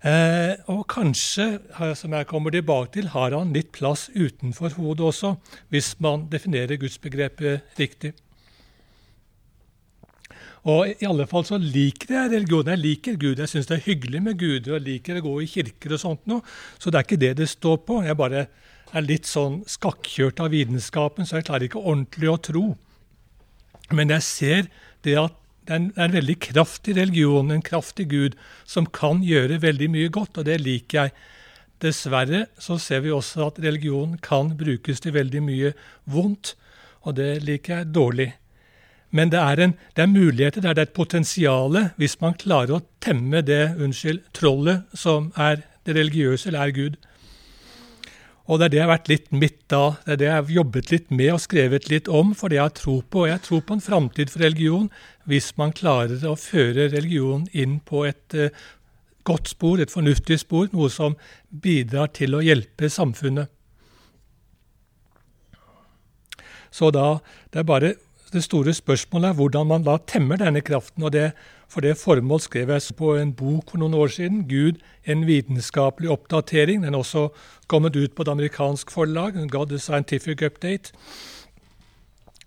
Eh, 0.07 0.53
og 0.71 0.85
kanskje, 0.93 1.47
som 1.99 2.13
jeg 2.15 2.29
kommer 2.29 2.53
tilbake 2.53 2.93
til, 2.99 3.09
har 3.15 3.35
han 3.35 3.55
litt 3.57 3.73
plass 3.75 4.11
utenfor 4.15 4.77
hodet 4.77 5.07
også, 5.09 5.33
hvis 5.73 5.95
man 6.05 6.29
definerer 6.31 6.79
gudsbegrepet 6.79 7.79
riktig. 7.81 8.13
Og 10.67 10.91
i 10.91 11.07
alle 11.07 11.29
fall 11.31 11.45
så 11.47 11.59
liker 11.63 12.11
jeg 12.11 12.31
religion. 12.33 12.67
Jeg 12.73 12.83
liker 12.83 13.19
Gud. 13.23 13.39
Jeg 13.39 13.51
syns 13.53 13.69
det 13.71 13.77
er 13.77 13.85
hyggelig 13.87 14.23
med 14.23 14.39
Gud. 14.39 14.67
og 14.67 14.75
Jeg 14.75 14.83
liker 14.83 15.21
å 15.21 15.27
gå 15.29 15.35
i 15.45 15.51
kirker 15.51 15.95
og 15.95 16.01
sånt 16.03 16.25
noe. 16.27 16.43
Så 16.83 16.91
det 16.91 16.99
er 16.99 17.07
ikke 17.07 17.23
det 17.23 17.37
det 17.39 17.47
står 17.53 17.77
på. 17.87 18.01
Jeg 18.03 18.19
bare 18.19 18.49
er 18.95 19.07
litt 19.07 19.27
sånn 19.29 19.63
skakkjørt 19.69 20.41
av 20.45 20.53
vitenskapen, 20.55 21.27
så 21.27 21.41
jeg 21.41 21.49
klarer 21.49 21.67
ikke 21.69 21.83
ordentlig 21.83 22.31
å 22.31 22.43
tro. 22.51 22.67
Men 23.95 24.13
jeg 24.15 24.27
ser 24.27 24.71
det 25.07 25.17
at 25.21 25.35
det 25.67 25.75
er 25.75 26.05
en, 26.05 26.15
veldig 26.15 26.37
kraftig 26.39 26.95
religion, 26.95 27.51
en 27.51 27.65
kraftig 27.65 28.07
Gud, 28.13 28.37
som 28.65 28.87
kan 28.87 29.25
gjøre 29.27 29.59
veldig 29.65 29.89
mye 29.91 30.13
godt, 30.15 30.39
og 30.39 30.47
det 30.47 30.61
liker 30.63 31.01
jeg. 31.01 31.15
Dessverre 31.83 32.47
så 32.63 32.79
ser 32.81 33.03
vi 33.05 33.11
også 33.13 33.51
at 33.51 33.59
religion 33.61 34.15
kan 34.23 34.55
brukes 34.57 35.03
til 35.03 35.13
veldig 35.13 35.43
mye 35.45 35.73
vondt, 36.09 36.55
og 37.03 37.19
det 37.19 37.43
liker 37.45 37.81
jeg 37.83 37.91
dårlig. 37.93 38.31
Men 39.11 39.31
det 39.33 39.41
er, 39.43 39.61
en, 39.63 39.75
det 39.95 40.05
er 40.05 40.11
muligheter, 40.11 40.63
det 40.63 40.71
er 40.73 40.87
et 40.87 40.97
potensial 40.97 41.77
hvis 41.99 42.17
man 42.23 42.39
klarer 42.39 42.79
å 42.79 42.85
temme 43.03 43.43
det 43.45 43.77
unnskyld, 43.77 44.23
trollet 44.35 44.97
som 44.97 45.33
er 45.37 45.63
det 45.87 45.99
religiøse, 45.99 46.49
eller 46.49 46.67
er 46.67 46.75
Gud. 46.79 46.97
Og 48.47 48.61
det 48.61 48.67
er 48.67 48.71
det 48.71 48.79
jeg 48.79 48.87
har 48.87 48.93
vært 48.93 49.09
litt 49.11 49.33
midt 49.35 49.59
da. 49.73 49.83
Det 50.05 50.13
er 50.15 50.19
det 50.21 50.27
jeg 50.29 50.37
har 50.37 50.55
jobbet 50.57 50.91
litt 50.93 51.09
med 51.11 51.33
og 51.35 51.43
skrevet 51.43 51.89
litt 51.91 52.07
om, 52.07 52.31
for 52.39 52.53
det 52.53 52.61
jeg 52.61 52.69
har 52.69 52.77
tro 52.79 53.01
på. 53.03 53.25
Og 53.25 53.31
jeg 53.33 53.43
tror 53.43 53.65
på 53.67 53.77
en 53.77 53.83
framtid 53.83 54.31
for 54.31 54.47
religion 54.47 54.87
hvis 55.27 55.51
man 55.59 55.75
klarer 55.75 56.23
å 56.31 56.37
føre 56.39 56.87
religion 56.93 57.49
inn 57.51 57.81
på 57.83 58.05
et 58.07 58.39
uh, 58.39 58.55
godt 59.27 59.51
spor, 59.51 59.83
et 59.83 59.91
fornuftig 59.91 60.39
spor, 60.45 60.69
noe 60.71 60.93
som 60.95 61.19
bidrar 61.51 62.13
til 62.15 62.39
å 62.39 62.45
hjelpe 62.45 62.91
samfunnet. 62.93 63.51
Så 66.71 66.93
da 66.95 67.17
det 67.51 67.63
er 67.63 67.67
bare 67.67 67.95
det 68.37 68.45
store 68.45 68.75
spørsmålet 68.77 69.31
er 69.31 69.37
hvordan 69.39 69.69
man 69.71 69.85
da 69.87 69.97
temmer 70.07 70.39
denne 70.41 70.61
kraften. 70.61 71.03
og 71.03 71.13
det, 71.13 71.33
For 71.69 71.81
det 71.81 71.97
formål 71.97 72.41
skrev 72.41 72.71
jeg 72.71 72.97
på 72.97 73.17
en 73.17 73.33
bok 73.33 73.71
for 73.71 73.79
noen 73.79 73.95
år 73.95 74.09
siden, 74.09 74.45
'Gud 74.49 74.79
en 75.07 75.27
vitenskapelig 75.27 76.11
oppdatering'. 76.11 76.85
Den 76.85 76.95
er 76.95 76.99
også 76.99 77.29
kommet 77.67 77.97
ut 77.97 78.15
på 78.15 78.23
et 78.23 78.29
amerikansk 78.29 78.91
forlag, 78.91 79.33
'God 79.51 79.67
the 79.67 79.79
Scientific 79.79 80.43
Update'. 80.43 80.93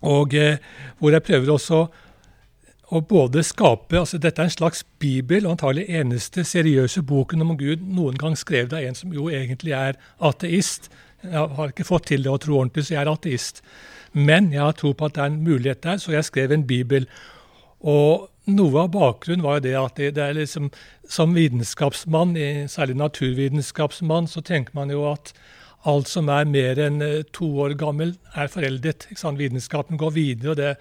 Og 0.02 0.34
eh, 0.34 0.56
Hvor 0.98 1.10
jeg 1.10 1.22
prøver 1.22 1.52
også 1.52 1.86
å 2.90 3.00
både 3.00 3.42
skape 3.46 3.98
altså 3.98 4.18
Dette 4.18 4.42
er 4.42 4.48
en 4.48 4.50
slags 4.50 4.84
bibel, 4.98 5.46
og 5.46 5.52
antagelig 5.52 5.86
eneste 5.88 6.44
seriøse 6.44 7.02
boken 7.02 7.42
om 7.42 7.56
Gud 7.58 7.84
noen 7.86 8.18
gang 8.18 8.36
skrevet 8.38 8.72
av 8.72 8.82
en 8.82 8.94
som 8.94 9.12
jo 9.14 9.28
egentlig 9.28 9.72
er 9.72 9.98
ateist. 10.18 10.90
Jeg 11.22 11.54
har 11.56 11.72
ikke 11.72 11.88
fått 11.88 12.08
til 12.10 12.24
det 12.24 12.32
å 12.32 12.40
tro 12.40 12.58
ordentlig, 12.60 12.86
så 12.86 12.96
jeg 12.96 13.02
er 13.02 13.12
ateist. 13.12 13.62
Men 14.12 14.50
jeg 14.54 14.62
har 14.64 14.76
tro 14.78 14.92
på 14.96 15.06
at 15.06 15.16
det 15.16 15.22
er 15.22 15.32
en 15.32 15.44
mulighet 15.44 15.84
der, 15.84 16.00
så 16.02 16.14
jeg 16.16 16.26
skrev 16.26 16.52
en 16.54 16.66
bibel. 16.66 17.06
Og 17.80 18.28
noe 18.50 18.82
av 18.82 18.90
bakgrunnen 18.94 19.44
var 19.44 19.58
jo 19.58 19.66
det 19.68 19.76
at 19.78 20.00
det, 20.00 20.10
det 20.16 20.24
er 20.24 20.36
liksom, 20.40 20.70
som 21.08 21.36
vitenskapsmann, 21.36 22.34
særlig 22.72 22.98
naturvitenskapsmann, 22.98 24.28
så 24.30 24.42
tenker 24.44 24.74
man 24.76 24.92
jo 24.92 25.06
at 25.12 25.34
alt 25.88 26.10
som 26.10 26.28
er 26.28 26.48
mer 26.48 26.78
enn 26.82 27.00
eh, 27.04 27.22
to 27.32 27.46
år 27.64 27.74
gammel, 27.80 28.12
er 28.36 28.50
foreldet. 28.52 29.06
Vitenskapen 29.10 30.00
går 30.00 30.12
videre, 30.12 30.52
og 30.52 30.58
det, 30.58 30.74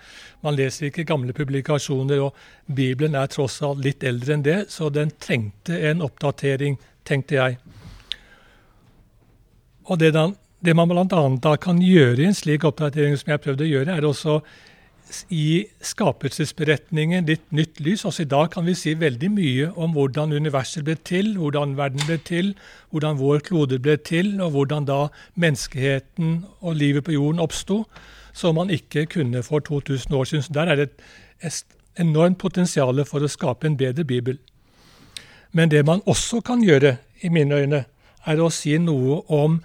man 0.43 0.57
leser 0.59 0.89
ikke 0.89 1.07
gamle 1.07 1.33
publikasjoner. 1.33 2.19
og 2.19 2.35
Bibelen 2.75 3.15
er 3.15 3.31
tross 3.31 3.61
alt 3.63 3.83
litt 3.85 4.03
eldre 4.03 4.35
enn 4.35 4.43
det, 4.43 4.59
så 4.73 4.89
den 4.89 5.13
trengte 5.19 5.79
en 5.89 6.03
oppdatering, 6.03 6.79
tenkte 7.07 7.39
jeg. 7.39 7.59
Og 9.89 9.99
det, 10.01 10.13
da, 10.13 10.29
det 10.61 10.75
man 10.77 10.89
bl.a. 10.91 11.55
kan 11.61 11.81
gjøre 11.81 12.21
i 12.21 12.29
en 12.29 12.37
slik 12.37 12.65
oppdatering 12.67 13.17
som 13.17 13.33
jeg 13.33 13.41
prøvde 13.43 13.65
å 13.65 13.71
gjøre, 13.71 13.95
er 13.97 14.05
også 14.05 14.39
i 15.33 15.65
skapelsesberetningen 15.81 17.25
litt 17.25 17.47
nytt 17.55 17.79
lys. 17.81 18.05
Også 18.05 18.23
i 18.25 18.29
dag 18.29 18.51
kan 18.53 18.67
vi 18.67 18.75
si 18.77 18.93
veldig 18.97 19.31
mye 19.33 19.71
om 19.73 19.95
hvordan 19.95 20.35
universet 20.37 20.85
ble 20.85 20.95
til, 21.07 21.33
hvordan 21.39 21.73
verden 21.79 22.05
ble 22.05 22.19
til, 22.25 22.53
hvordan 22.93 23.17
vår 23.21 23.41
klode 23.47 23.81
ble 23.81 23.97
til, 24.05 24.35
og 24.43 24.53
hvordan 24.53 24.85
da 24.89 24.99
menneskeheten 25.33 26.43
og 26.61 26.77
livet 26.77 27.07
på 27.07 27.17
jorden 27.17 27.41
oppsto, 27.41 27.83
som 28.37 28.59
man 28.59 28.69
ikke 28.73 29.07
kunne 29.09 29.41
for 29.43 29.65
2000 29.65 30.13
år 30.15 30.29
siden. 30.29 30.45
Så 30.45 30.53
der 30.53 30.69
er 30.69 30.83
det 30.83 30.89
et 31.41 31.63
enormt 31.99 32.37
potensial 32.37 33.01
for 33.09 33.25
å 33.25 33.31
skape 33.31 33.67
en 33.67 33.79
bedre 33.79 34.05
bibel. 34.05 34.37
Men 35.51 35.71
det 35.73 35.81
man 35.85 36.05
også 36.05 36.43
kan 36.45 36.61
gjøre, 36.61 36.97
i 37.19 37.27
mine 37.27 37.55
øyne, 37.55 37.83
er 38.29 38.41
å 38.41 38.51
si 38.53 38.77
noe 38.81 39.21
om 39.33 39.59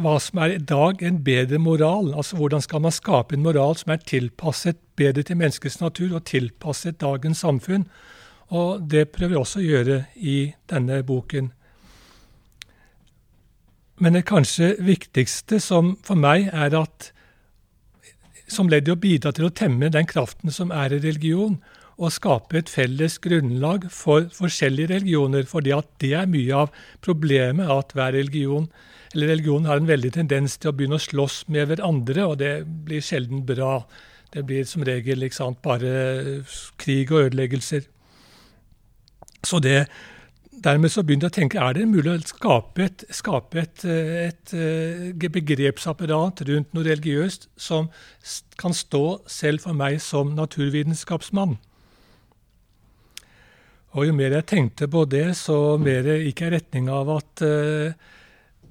hva 0.00 0.16
som 0.24 0.40
er 0.40 0.54
i 0.54 0.62
dag 0.64 1.02
en 1.04 1.20
bedre 1.24 1.60
moral. 1.60 2.12
Altså 2.16 2.38
hvordan 2.38 2.62
skal 2.64 2.84
man 2.84 2.94
skape 2.94 3.36
en 3.36 3.44
moral 3.44 3.76
som 3.76 3.92
er 3.92 4.04
tilpasset 4.08 4.80
bedre 4.96 5.24
til 5.26 5.38
menneskets 5.40 5.80
natur 5.82 6.14
og 6.16 6.26
tilpasset 6.28 7.00
dagens 7.00 7.44
samfunn. 7.44 7.86
Og 8.52 8.84
det 8.92 9.10
prøver 9.12 9.36
jeg 9.36 9.44
også 9.44 9.60
å 9.60 9.66
gjøre 9.66 9.98
i 10.16 10.38
denne 10.70 11.02
boken. 11.08 11.52
Men 14.02 14.16
det 14.16 14.26
kanskje 14.28 14.74
viktigste 14.82 15.60
som 15.62 15.96
for 16.04 16.18
meg 16.18 16.48
er 16.52 16.74
at 16.76 17.12
som 18.52 18.68
ledd 18.68 18.88
i 18.88 18.92
å 18.92 19.00
bidra 19.00 19.32
til 19.32 19.48
å 19.48 19.54
temme 19.54 19.88
den 19.92 20.08
kraften 20.08 20.52
som 20.52 20.72
er 20.74 20.92
i 20.92 21.00
religion, 21.00 21.60
og 22.02 22.12
skape 22.14 22.58
et 22.58 22.70
felles 22.70 23.18
grunnlag 23.22 23.86
for 23.94 24.26
forskjellige 24.34 24.90
religioner. 24.96 25.44
fordi 25.46 25.70
at 25.70 25.88
det 26.00 26.12
er 26.18 26.26
mye 26.26 26.54
av 26.64 26.70
problemet 27.00 27.70
at 27.70 27.92
hver 27.94 28.12
religion 28.12 28.68
eller 29.14 29.28
religionen 29.28 29.66
har 29.68 29.76
en 29.76 29.88
veldig 29.88 30.12
tendens 30.12 30.56
til 30.58 30.70
å 30.70 30.76
begynne 30.76 30.96
å 30.96 31.02
slåss 31.02 31.44
med 31.52 31.68
hverandre, 31.68 32.24
og 32.26 32.38
det 32.40 32.64
blir 32.86 33.04
sjelden 33.04 33.44
bra. 33.44 33.84
Det 34.32 34.44
blir 34.48 34.64
som 34.64 34.84
regel 34.84 35.26
sant, 35.32 35.60
bare 35.62 36.42
krig 36.80 37.12
og 37.12 37.26
ødeleggelser. 37.28 37.84
Så 39.44 39.60
det, 39.60 39.86
Dermed 40.62 40.92
så 40.92 41.02
begynte 41.02 41.26
jeg 41.26 41.32
å 41.32 41.34
tenke 41.34 41.60
er 41.64 41.74
det 41.74 41.86
mulig 41.88 42.12
å 42.12 42.18
skape 42.28 42.84
et, 42.84 43.04
skape 43.10 43.62
et, 43.64 43.84
et, 43.88 44.52
et 44.54 45.32
begrepsapparat 45.34 46.42
rundt 46.46 46.76
noe 46.76 46.86
religiøst 46.86 47.48
som 47.56 47.88
kan 48.60 48.76
stå 48.76 49.22
selv 49.26 49.64
for 49.64 49.74
meg 49.74 49.96
som 50.04 50.36
naturvitenskapsmann. 50.36 51.56
Og 53.92 54.06
Jo 54.06 54.12
mer 54.16 54.32
jeg 54.32 54.48
tenkte 54.48 54.88
på 54.88 55.04
det, 55.04 55.36
så 55.36 55.76
mer 55.76 56.06
gikk 56.22 56.40
jeg 56.40 56.52
i 56.52 56.54
retning 56.54 56.88
av 56.88 57.10
at 57.12 57.42
uh, 57.44 57.92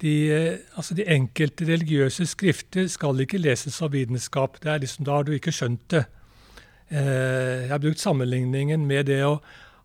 de, 0.02 0.14
altså 0.74 0.96
de, 0.98 1.06
enkelte 1.06 1.66
religiøse 1.68 2.26
skrifter 2.26 2.88
skal 2.90 3.22
ikke 3.22 3.38
leses 3.38 3.78
av 3.82 3.92
vitenskap. 3.94 4.58
Det 4.62 4.72
er 4.72 4.82
liksom, 4.82 5.06
Da 5.06 5.20
har 5.20 5.28
du 5.28 5.32
ikke 5.36 5.54
skjønt 5.54 5.84
det. 5.94 6.04
Eh, 6.90 7.64
jeg 7.64 7.70
har 7.70 7.80
brukt 7.80 8.00
sammenligningen 8.00 8.86
med 8.86 9.06
det 9.08 9.22
å 9.24 9.38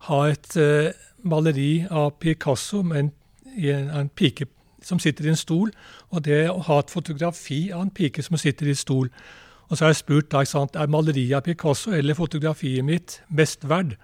ha 0.09 0.19
et 0.27 0.57
eh, 0.59 0.91
maleri 1.23 1.85
av 1.89 2.17
Picasso 2.19 2.81
med 2.83 2.99
en, 2.99 3.89
en, 3.93 4.09
pike 4.09 4.49
som 4.83 4.99
sitter 4.99 5.27
i 5.27 5.31
en 5.31 5.39
stol, 5.39 5.71
og 6.11 6.25
det 6.25 6.49
å 6.51 6.59
ha 6.67 6.79
et 6.81 6.91
fotografi 6.91 7.67
av 7.71 7.85
en 7.85 7.93
pike 7.93 8.23
som 8.25 8.37
sitter 8.37 8.67
i 8.67 8.75
en 8.75 8.81
stol. 8.81 9.11
Og 9.67 9.77
så 9.77 9.85
har 9.85 9.93
jeg 9.93 10.01
spurt 10.01 10.31
da, 10.31 10.43
sant, 10.47 10.75
er 10.75 10.91
maleriet 10.91 11.37
av 11.39 11.45
Picasso 11.47 11.93
eller 11.95 12.17
fotografiet 12.17 12.85
mitt 12.87 13.21
mest 13.29 13.63
verd. 13.67 13.95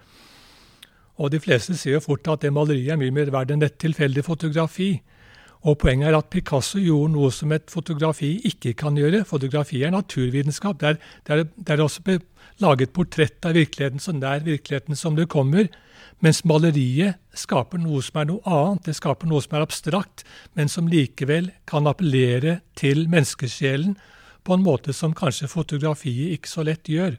Og 1.24 1.32
de 1.32 1.40
fleste 1.40 1.76
sier 1.80 1.96
jo 1.98 2.04
fort 2.04 2.28
at 2.28 2.44
det 2.44 2.52
maleriet 2.52 2.92
er 2.94 3.00
mye 3.00 3.14
mer 3.16 3.32
verdt 3.32 3.54
enn 3.56 3.64
et 3.64 3.80
tilfeldig 3.80 4.26
fotografi. 4.28 4.98
Og 5.64 5.78
Poenget 5.80 6.10
er 6.10 6.18
at 6.18 6.28
Picasso 6.34 6.82
gjorde 6.84 7.14
noe 7.14 7.30
som 7.32 7.54
et 7.56 7.72
fotografi 7.72 8.34
ikke 8.50 8.74
kan 8.82 8.98
gjøre. 9.00 9.24
Fotografi 9.24 9.80
er 9.88 9.94
naturvitenskap. 9.96 10.82
Det 10.82 10.90
er, 10.90 10.98
det 11.30 11.46
det 11.56 11.78
er 11.78 11.84
også 11.86 12.20
laget 12.60 12.92
portrett 12.94 13.48
av 13.48 13.56
virkeligheten 13.56 14.04
så 14.04 14.12
nær 14.12 14.44
virkeligheten 14.44 15.00
som 15.00 15.16
det 15.16 15.30
kommer. 15.32 15.72
Mens 16.20 16.44
maleriet 16.44 17.16
skaper 17.36 17.80
noe 17.80 18.04
som 18.04 18.20
er 18.20 18.28
noe 18.28 18.44
annet. 18.44 18.90
Det 18.90 18.98
skaper 19.00 19.32
noe 19.32 19.44
som 19.44 19.56
er 19.56 19.64
abstrakt, 19.64 20.26
men 20.60 20.68
som 20.68 20.92
likevel 20.92 21.54
kan 21.70 21.88
appellere 21.88 22.60
til 22.76 23.08
menneskesjelen 23.08 23.96
på 24.44 24.58
en 24.58 24.66
måte 24.66 24.92
som 24.92 25.16
kanskje 25.16 25.48
fotografiet 25.48 26.36
ikke 26.36 26.52
så 26.52 26.68
lett 26.68 26.92
gjør. 26.92 27.16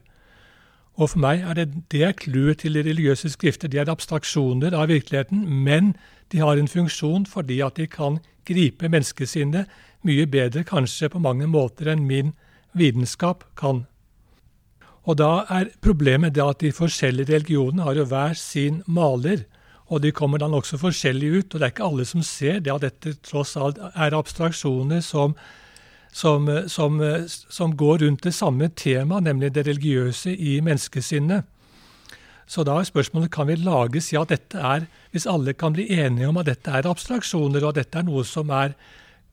Og 0.95 1.11
for 1.11 1.19
meg 1.19 1.43
er 1.43 1.57
det 1.57 1.65
det 1.91 2.03
er 2.07 2.15
clouet 2.15 2.61
til 2.63 2.77
de 2.77 2.83
religiøse 2.85 3.29
skrifter. 3.33 3.67
De 3.67 3.81
er 3.81 3.91
abstraksjoner 3.91 4.75
av 4.75 4.87
virkeligheten, 4.87 5.43
men 5.43 5.95
de 6.31 6.39
har 6.39 6.57
en 6.57 6.71
funksjon 6.71 7.27
fordi 7.27 7.59
at 7.65 7.75
de 7.75 7.87
kan 7.87 8.21
gripe 8.47 8.87
menneskesinnet 8.89 9.67
mye 10.05 10.27
bedre, 10.29 10.63
kanskje 10.63 11.09
på 11.09 11.19
mange 11.19 11.47
måter, 11.49 11.89
enn 11.91 12.05
min 12.07 12.31
vitenskap 12.77 13.43
kan. 13.59 13.83
Og 15.05 15.19
da 15.19 15.45
er 15.53 15.73
problemet 15.83 16.33
det 16.35 16.45
at 16.45 16.63
de 16.63 16.71
forskjellige 16.73 17.33
religionene 17.33 17.83
har 17.85 17.99
jo 17.99 18.07
hver 18.09 18.33
sin 18.39 18.81
maler, 18.87 19.43
og 19.85 20.01
de 20.01 20.13
kommer 20.15 20.41
da 20.41 20.47
nokså 20.49 20.79
forskjellig 20.81 21.29
ut. 21.35 21.53
Og 21.53 21.59
det 21.59 21.65
er 21.67 21.73
ikke 21.73 21.89
alle 21.89 22.05
som 22.09 22.23
ser 22.25 22.61
det 22.63 22.73
at 22.73 22.85
dette 22.87 23.17
tross 23.25 23.53
alt 23.57 23.77
er 23.93 24.17
abstraksjoner 24.17 25.03
som, 25.05 25.35
som, 26.15 26.47
som, 26.71 27.01
som 27.27 27.73
går 27.75 28.05
rundt 28.05 28.23
det 28.23 28.31
samme 28.33 28.69
temaet, 28.71 29.25
nemlig 29.27 29.51
det 29.55 29.65
religiøse 29.67 30.31
i 30.31 30.61
menneskesinnet. 30.63 31.43
Så 32.47 32.63
da 32.63 32.77
er 32.77 32.87
spørsmålet 32.87 33.33
kan 33.33 33.49
vi 33.49 33.57
lage 33.57 34.01
si 34.05 34.17
at 34.19 34.29
dette 34.29 34.59
er 34.61 34.85
Hvis 35.11 35.25
alle 35.25 35.55
kan 35.57 35.73
bli 35.73 35.87
enige 35.89 36.27
om 36.29 36.37
at 36.37 36.45
dette 36.45 36.69
er 36.69 36.85
abstraksjoner, 36.85 37.63
og 37.63 37.73
at 37.73 37.79
dette 37.81 37.99
er 37.99 38.05
noe 38.05 38.23
som 38.23 38.49
er 38.53 38.75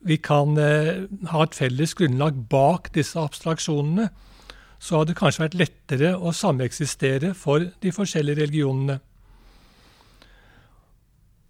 Vi 0.00 0.16
kan 0.16 0.56
eh, 0.58 1.04
ha 1.30 1.42
et 1.44 1.54
felles 1.54 1.94
grunnlag 1.94 2.48
bak 2.50 2.88
disse 2.94 3.20
abstraksjonene, 3.20 4.08
så 4.82 4.98
hadde 4.98 5.12
det 5.12 5.18
kanskje 5.20 5.44
vært 5.44 5.58
lettere 5.60 6.08
å 6.18 6.32
sameksistere 6.34 7.34
for 7.38 7.68
de 7.84 7.92
forskjellige 7.94 8.40
religionene. 8.40 8.96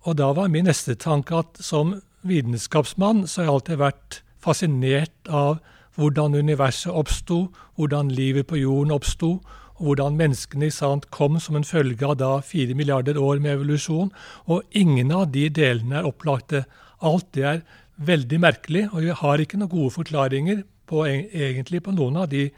Og 0.04 0.18
da 0.18 0.28
var 0.36 0.52
min 0.52 0.68
neste 0.68 0.98
tanke 1.00 1.38
at 1.40 1.62
som 1.64 1.94
vitenskapsmann 2.28 3.24
så 3.24 3.40
har 3.40 3.46
jeg 3.46 3.54
alltid 3.54 3.80
vært 3.80 4.20
fascinert 4.42 5.30
av 5.30 5.60
hvordan 5.96 6.34
universet 6.34 6.92
oppsto, 6.92 7.46
hvordan 7.76 8.10
livet 8.12 8.48
på 8.48 8.60
jorden 8.60 8.94
oppsto, 8.94 9.36
hvordan 9.82 10.16
menneskene 10.16 10.70
sant, 10.72 11.08
kom 11.10 11.38
som 11.42 11.58
en 11.58 11.66
følge 11.66 12.06
av 12.06 12.18
da 12.20 12.32
fire 12.46 12.74
milliarder 12.78 13.18
år 13.18 13.40
med 13.42 13.56
evolusjon. 13.56 14.12
Og 14.46 14.62
ingen 14.78 15.12
av 15.12 15.30
de 15.34 15.48
delene 15.50 16.00
er 16.00 16.08
opplagte. 16.08 16.64
Alt 17.02 17.32
det 17.34 17.46
er 17.48 17.62
veldig 18.02 18.38
merkelig, 18.40 18.86
og 18.92 19.02
vi 19.04 19.16
har 19.22 19.42
ikke 19.42 19.58
noen 19.58 19.72
gode 19.72 19.94
forklaringer 19.96 20.62
på, 20.88 21.04
egentlig 21.06 21.82
på 21.84 21.94
noen 21.96 22.20
av 22.22 22.30
de 22.32 22.48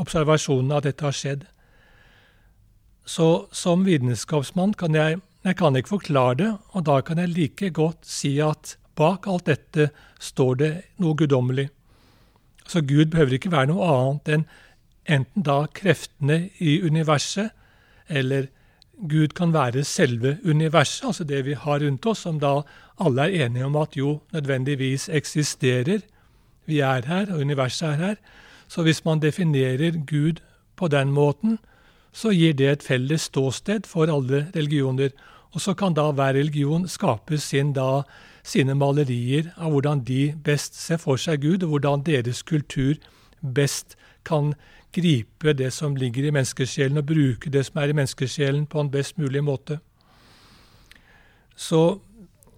observasjonene 0.00 0.76
at 0.76 0.88
dette 0.88 1.06
har 1.06 1.16
skjedd. 1.16 1.46
Så 3.06 3.46
som 3.54 3.86
vitenskapsmann 3.86 4.74
kan 4.78 4.96
jeg, 4.98 5.20
jeg 5.46 5.58
kan 5.58 5.78
ikke 5.78 5.94
forklare 5.96 6.38
det, 6.40 6.50
og 6.74 6.86
da 6.88 7.00
kan 7.06 7.22
jeg 7.22 7.32
like 7.32 7.70
godt 7.70 8.06
si 8.08 8.36
at 8.42 8.76
bak 8.96 9.26
alt 9.30 9.46
dette 9.48 9.90
står 10.22 10.54
det 10.60 10.70
noe 11.02 11.16
guddommelig. 11.18 11.68
Så 12.66 12.82
Gud 12.82 13.12
behøver 13.12 13.36
ikke 13.36 13.52
være 13.52 13.70
noe 13.70 13.86
annet 13.86 14.32
enn 14.34 14.46
enten 15.06 15.44
da 15.46 15.60
kreftene 15.70 16.48
i 16.58 16.80
universet, 16.82 17.52
eller 18.10 18.48
Gud 18.96 19.36
kan 19.36 19.52
være 19.52 19.84
selve 19.84 20.38
universet, 20.44 21.04
altså 21.06 21.24
det 21.24 21.44
vi 21.46 21.54
har 21.54 21.82
rundt 21.84 22.06
oss, 22.06 22.24
som 22.24 22.40
da 22.40 22.62
alle 22.98 23.28
er 23.28 23.46
enige 23.46 23.68
om 23.68 23.76
at 23.76 23.96
jo 23.96 24.20
nødvendigvis 24.32 25.08
eksisterer. 25.12 26.00
Vi 26.66 26.80
er 26.80 27.06
her, 27.06 27.32
og 27.32 27.40
universet 27.44 27.88
er 27.88 27.96
her. 28.00 28.14
Så 28.68 28.82
hvis 28.82 29.04
man 29.04 29.20
definerer 29.22 30.00
Gud 30.06 30.40
på 30.76 30.88
den 30.88 31.12
måten, 31.12 31.58
så 32.12 32.32
gir 32.32 32.54
det 32.56 32.70
et 32.70 32.82
felles 32.82 33.28
ståsted 33.28 33.86
for 33.86 34.08
alle 34.10 34.46
religioner. 34.56 35.12
Og 35.52 35.60
så 35.60 35.74
kan 35.74 35.94
da 35.94 36.10
hver 36.10 36.34
religion 36.34 36.88
skape 36.88 37.38
sin, 37.38 37.74
da, 37.76 38.02
sine 38.46 38.76
malerier 38.78 39.50
av 39.56 39.74
hvordan 39.74 40.04
de 40.06 40.30
best 40.46 40.78
ser 40.78 41.00
for 41.02 41.18
seg 41.20 41.42
Gud, 41.42 41.64
og 41.66 41.74
hvordan 41.74 42.04
deres 42.06 42.44
kultur 42.46 42.94
best 43.42 43.96
kan 44.26 44.54
gripe 44.96 45.52
det 45.52 45.72
som 45.74 45.96
ligger 45.98 46.28
i 46.28 46.34
menneskesjelen, 46.34 47.00
og 47.00 47.08
bruke 47.10 47.50
det 47.52 47.66
som 47.66 47.82
er 47.82 47.92
i 47.92 47.98
menneskesjelen, 47.98 48.66
på 48.70 48.80
en 48.80 48.92
best 48.92 49.18
mulig 49.18 49.42
måte. 49.44 49.80
Så 51.56 51.98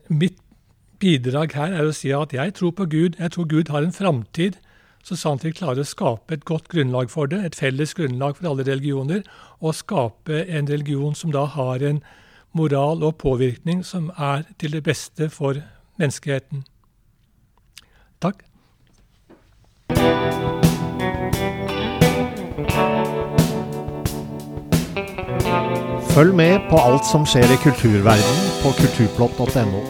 mitt 0.08 0.38
bidrag 0.98 1.54
her 1.54 1.74
er 1.78 1.88
å 1.88 1.94
si 1.94 2.12
at 2.14 2.34
jeg 2.34 2.54
tror 2.58 2.74
på 2.74 2.88
Gud. 2.90 3.18
Jeg 3.18 3.34
tror 3.34 3.48
Gud 3.50 3.72
har 3.72 3.86
en 3.86 3.94
framtid, 3.94 4.58
så 5.06 5.16
sant 5.16 5.44
vi 5.46 5.54
klarer 5.54 5.84
å 5.84 5.88
skape 5.88 6.34
et 6.34 6.44
godt 6.44 6.68
grunnlag 6.72 7.10
for 7.10 7.30
det, 7.30 7.40
et 7.44 7.58
felles 7.58 7.94
grunnlag 7.96 8.36
for 8.36 8.50
alle 8.50 8.66
religioner, 8.66 9.22
og 9.62 9.76
skape 9.78 10.44
en 10.44 10.68
religion 10.68 11.14
som 11.16 11.32
da 11.32 11.46
har 11.48 11.84
en 11.86 12.02
moral 12.56 13.04
og 13.06 13.18
påvirkning 13.22 13.84
som 13.86 14.10
er 14.16 14.44
til 14.58 14.74
det 14.74 14.82
beste 14.86 15.28
for 15.32 15.60
menneskeheten. 15.98 16.64
Takk. 18.22 18.42
Følg 26.14 26.34
med 26.34 26.64
på 26.70 26.80
alt 26.82 27.06
som 27.06 27.26
skjer 27.28 27.46
i 27.54 27.60
kulturverdenen 27.62 28.50
på 28.64 28.74
kulturplott.no. 28.80 29.82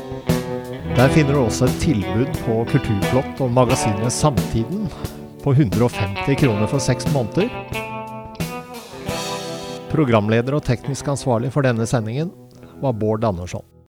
Der 0.98 1.12
finner 1.14 1.36
du 1.36 1.44
også 1.44 1.68
et 1.68 1.76
tilbud 1.78 2.30
på 2.42 2.54
Kulturplott 2.72 3.38
og 3.44 3.52
magasinet 3.54 4.10
Samtiden 4.10 4.88
på 5.44 5.54
150 5.54 6.40
kroner 6.40 6.66
for 6.66 6.82
seks 6.82 7.06
måneder. 7.14 7.46
Programleder 9.92 10.58
og 10.58 10.64
teknisk 10.66 11.14
ansvarlig 11.14 11.52
for 11.54 11.62
denne 11.62 11.86
sendingen 11.86 12.34
var 12.82 12.98
Bård 12.98 13.24
Andersson. 13.30 13.68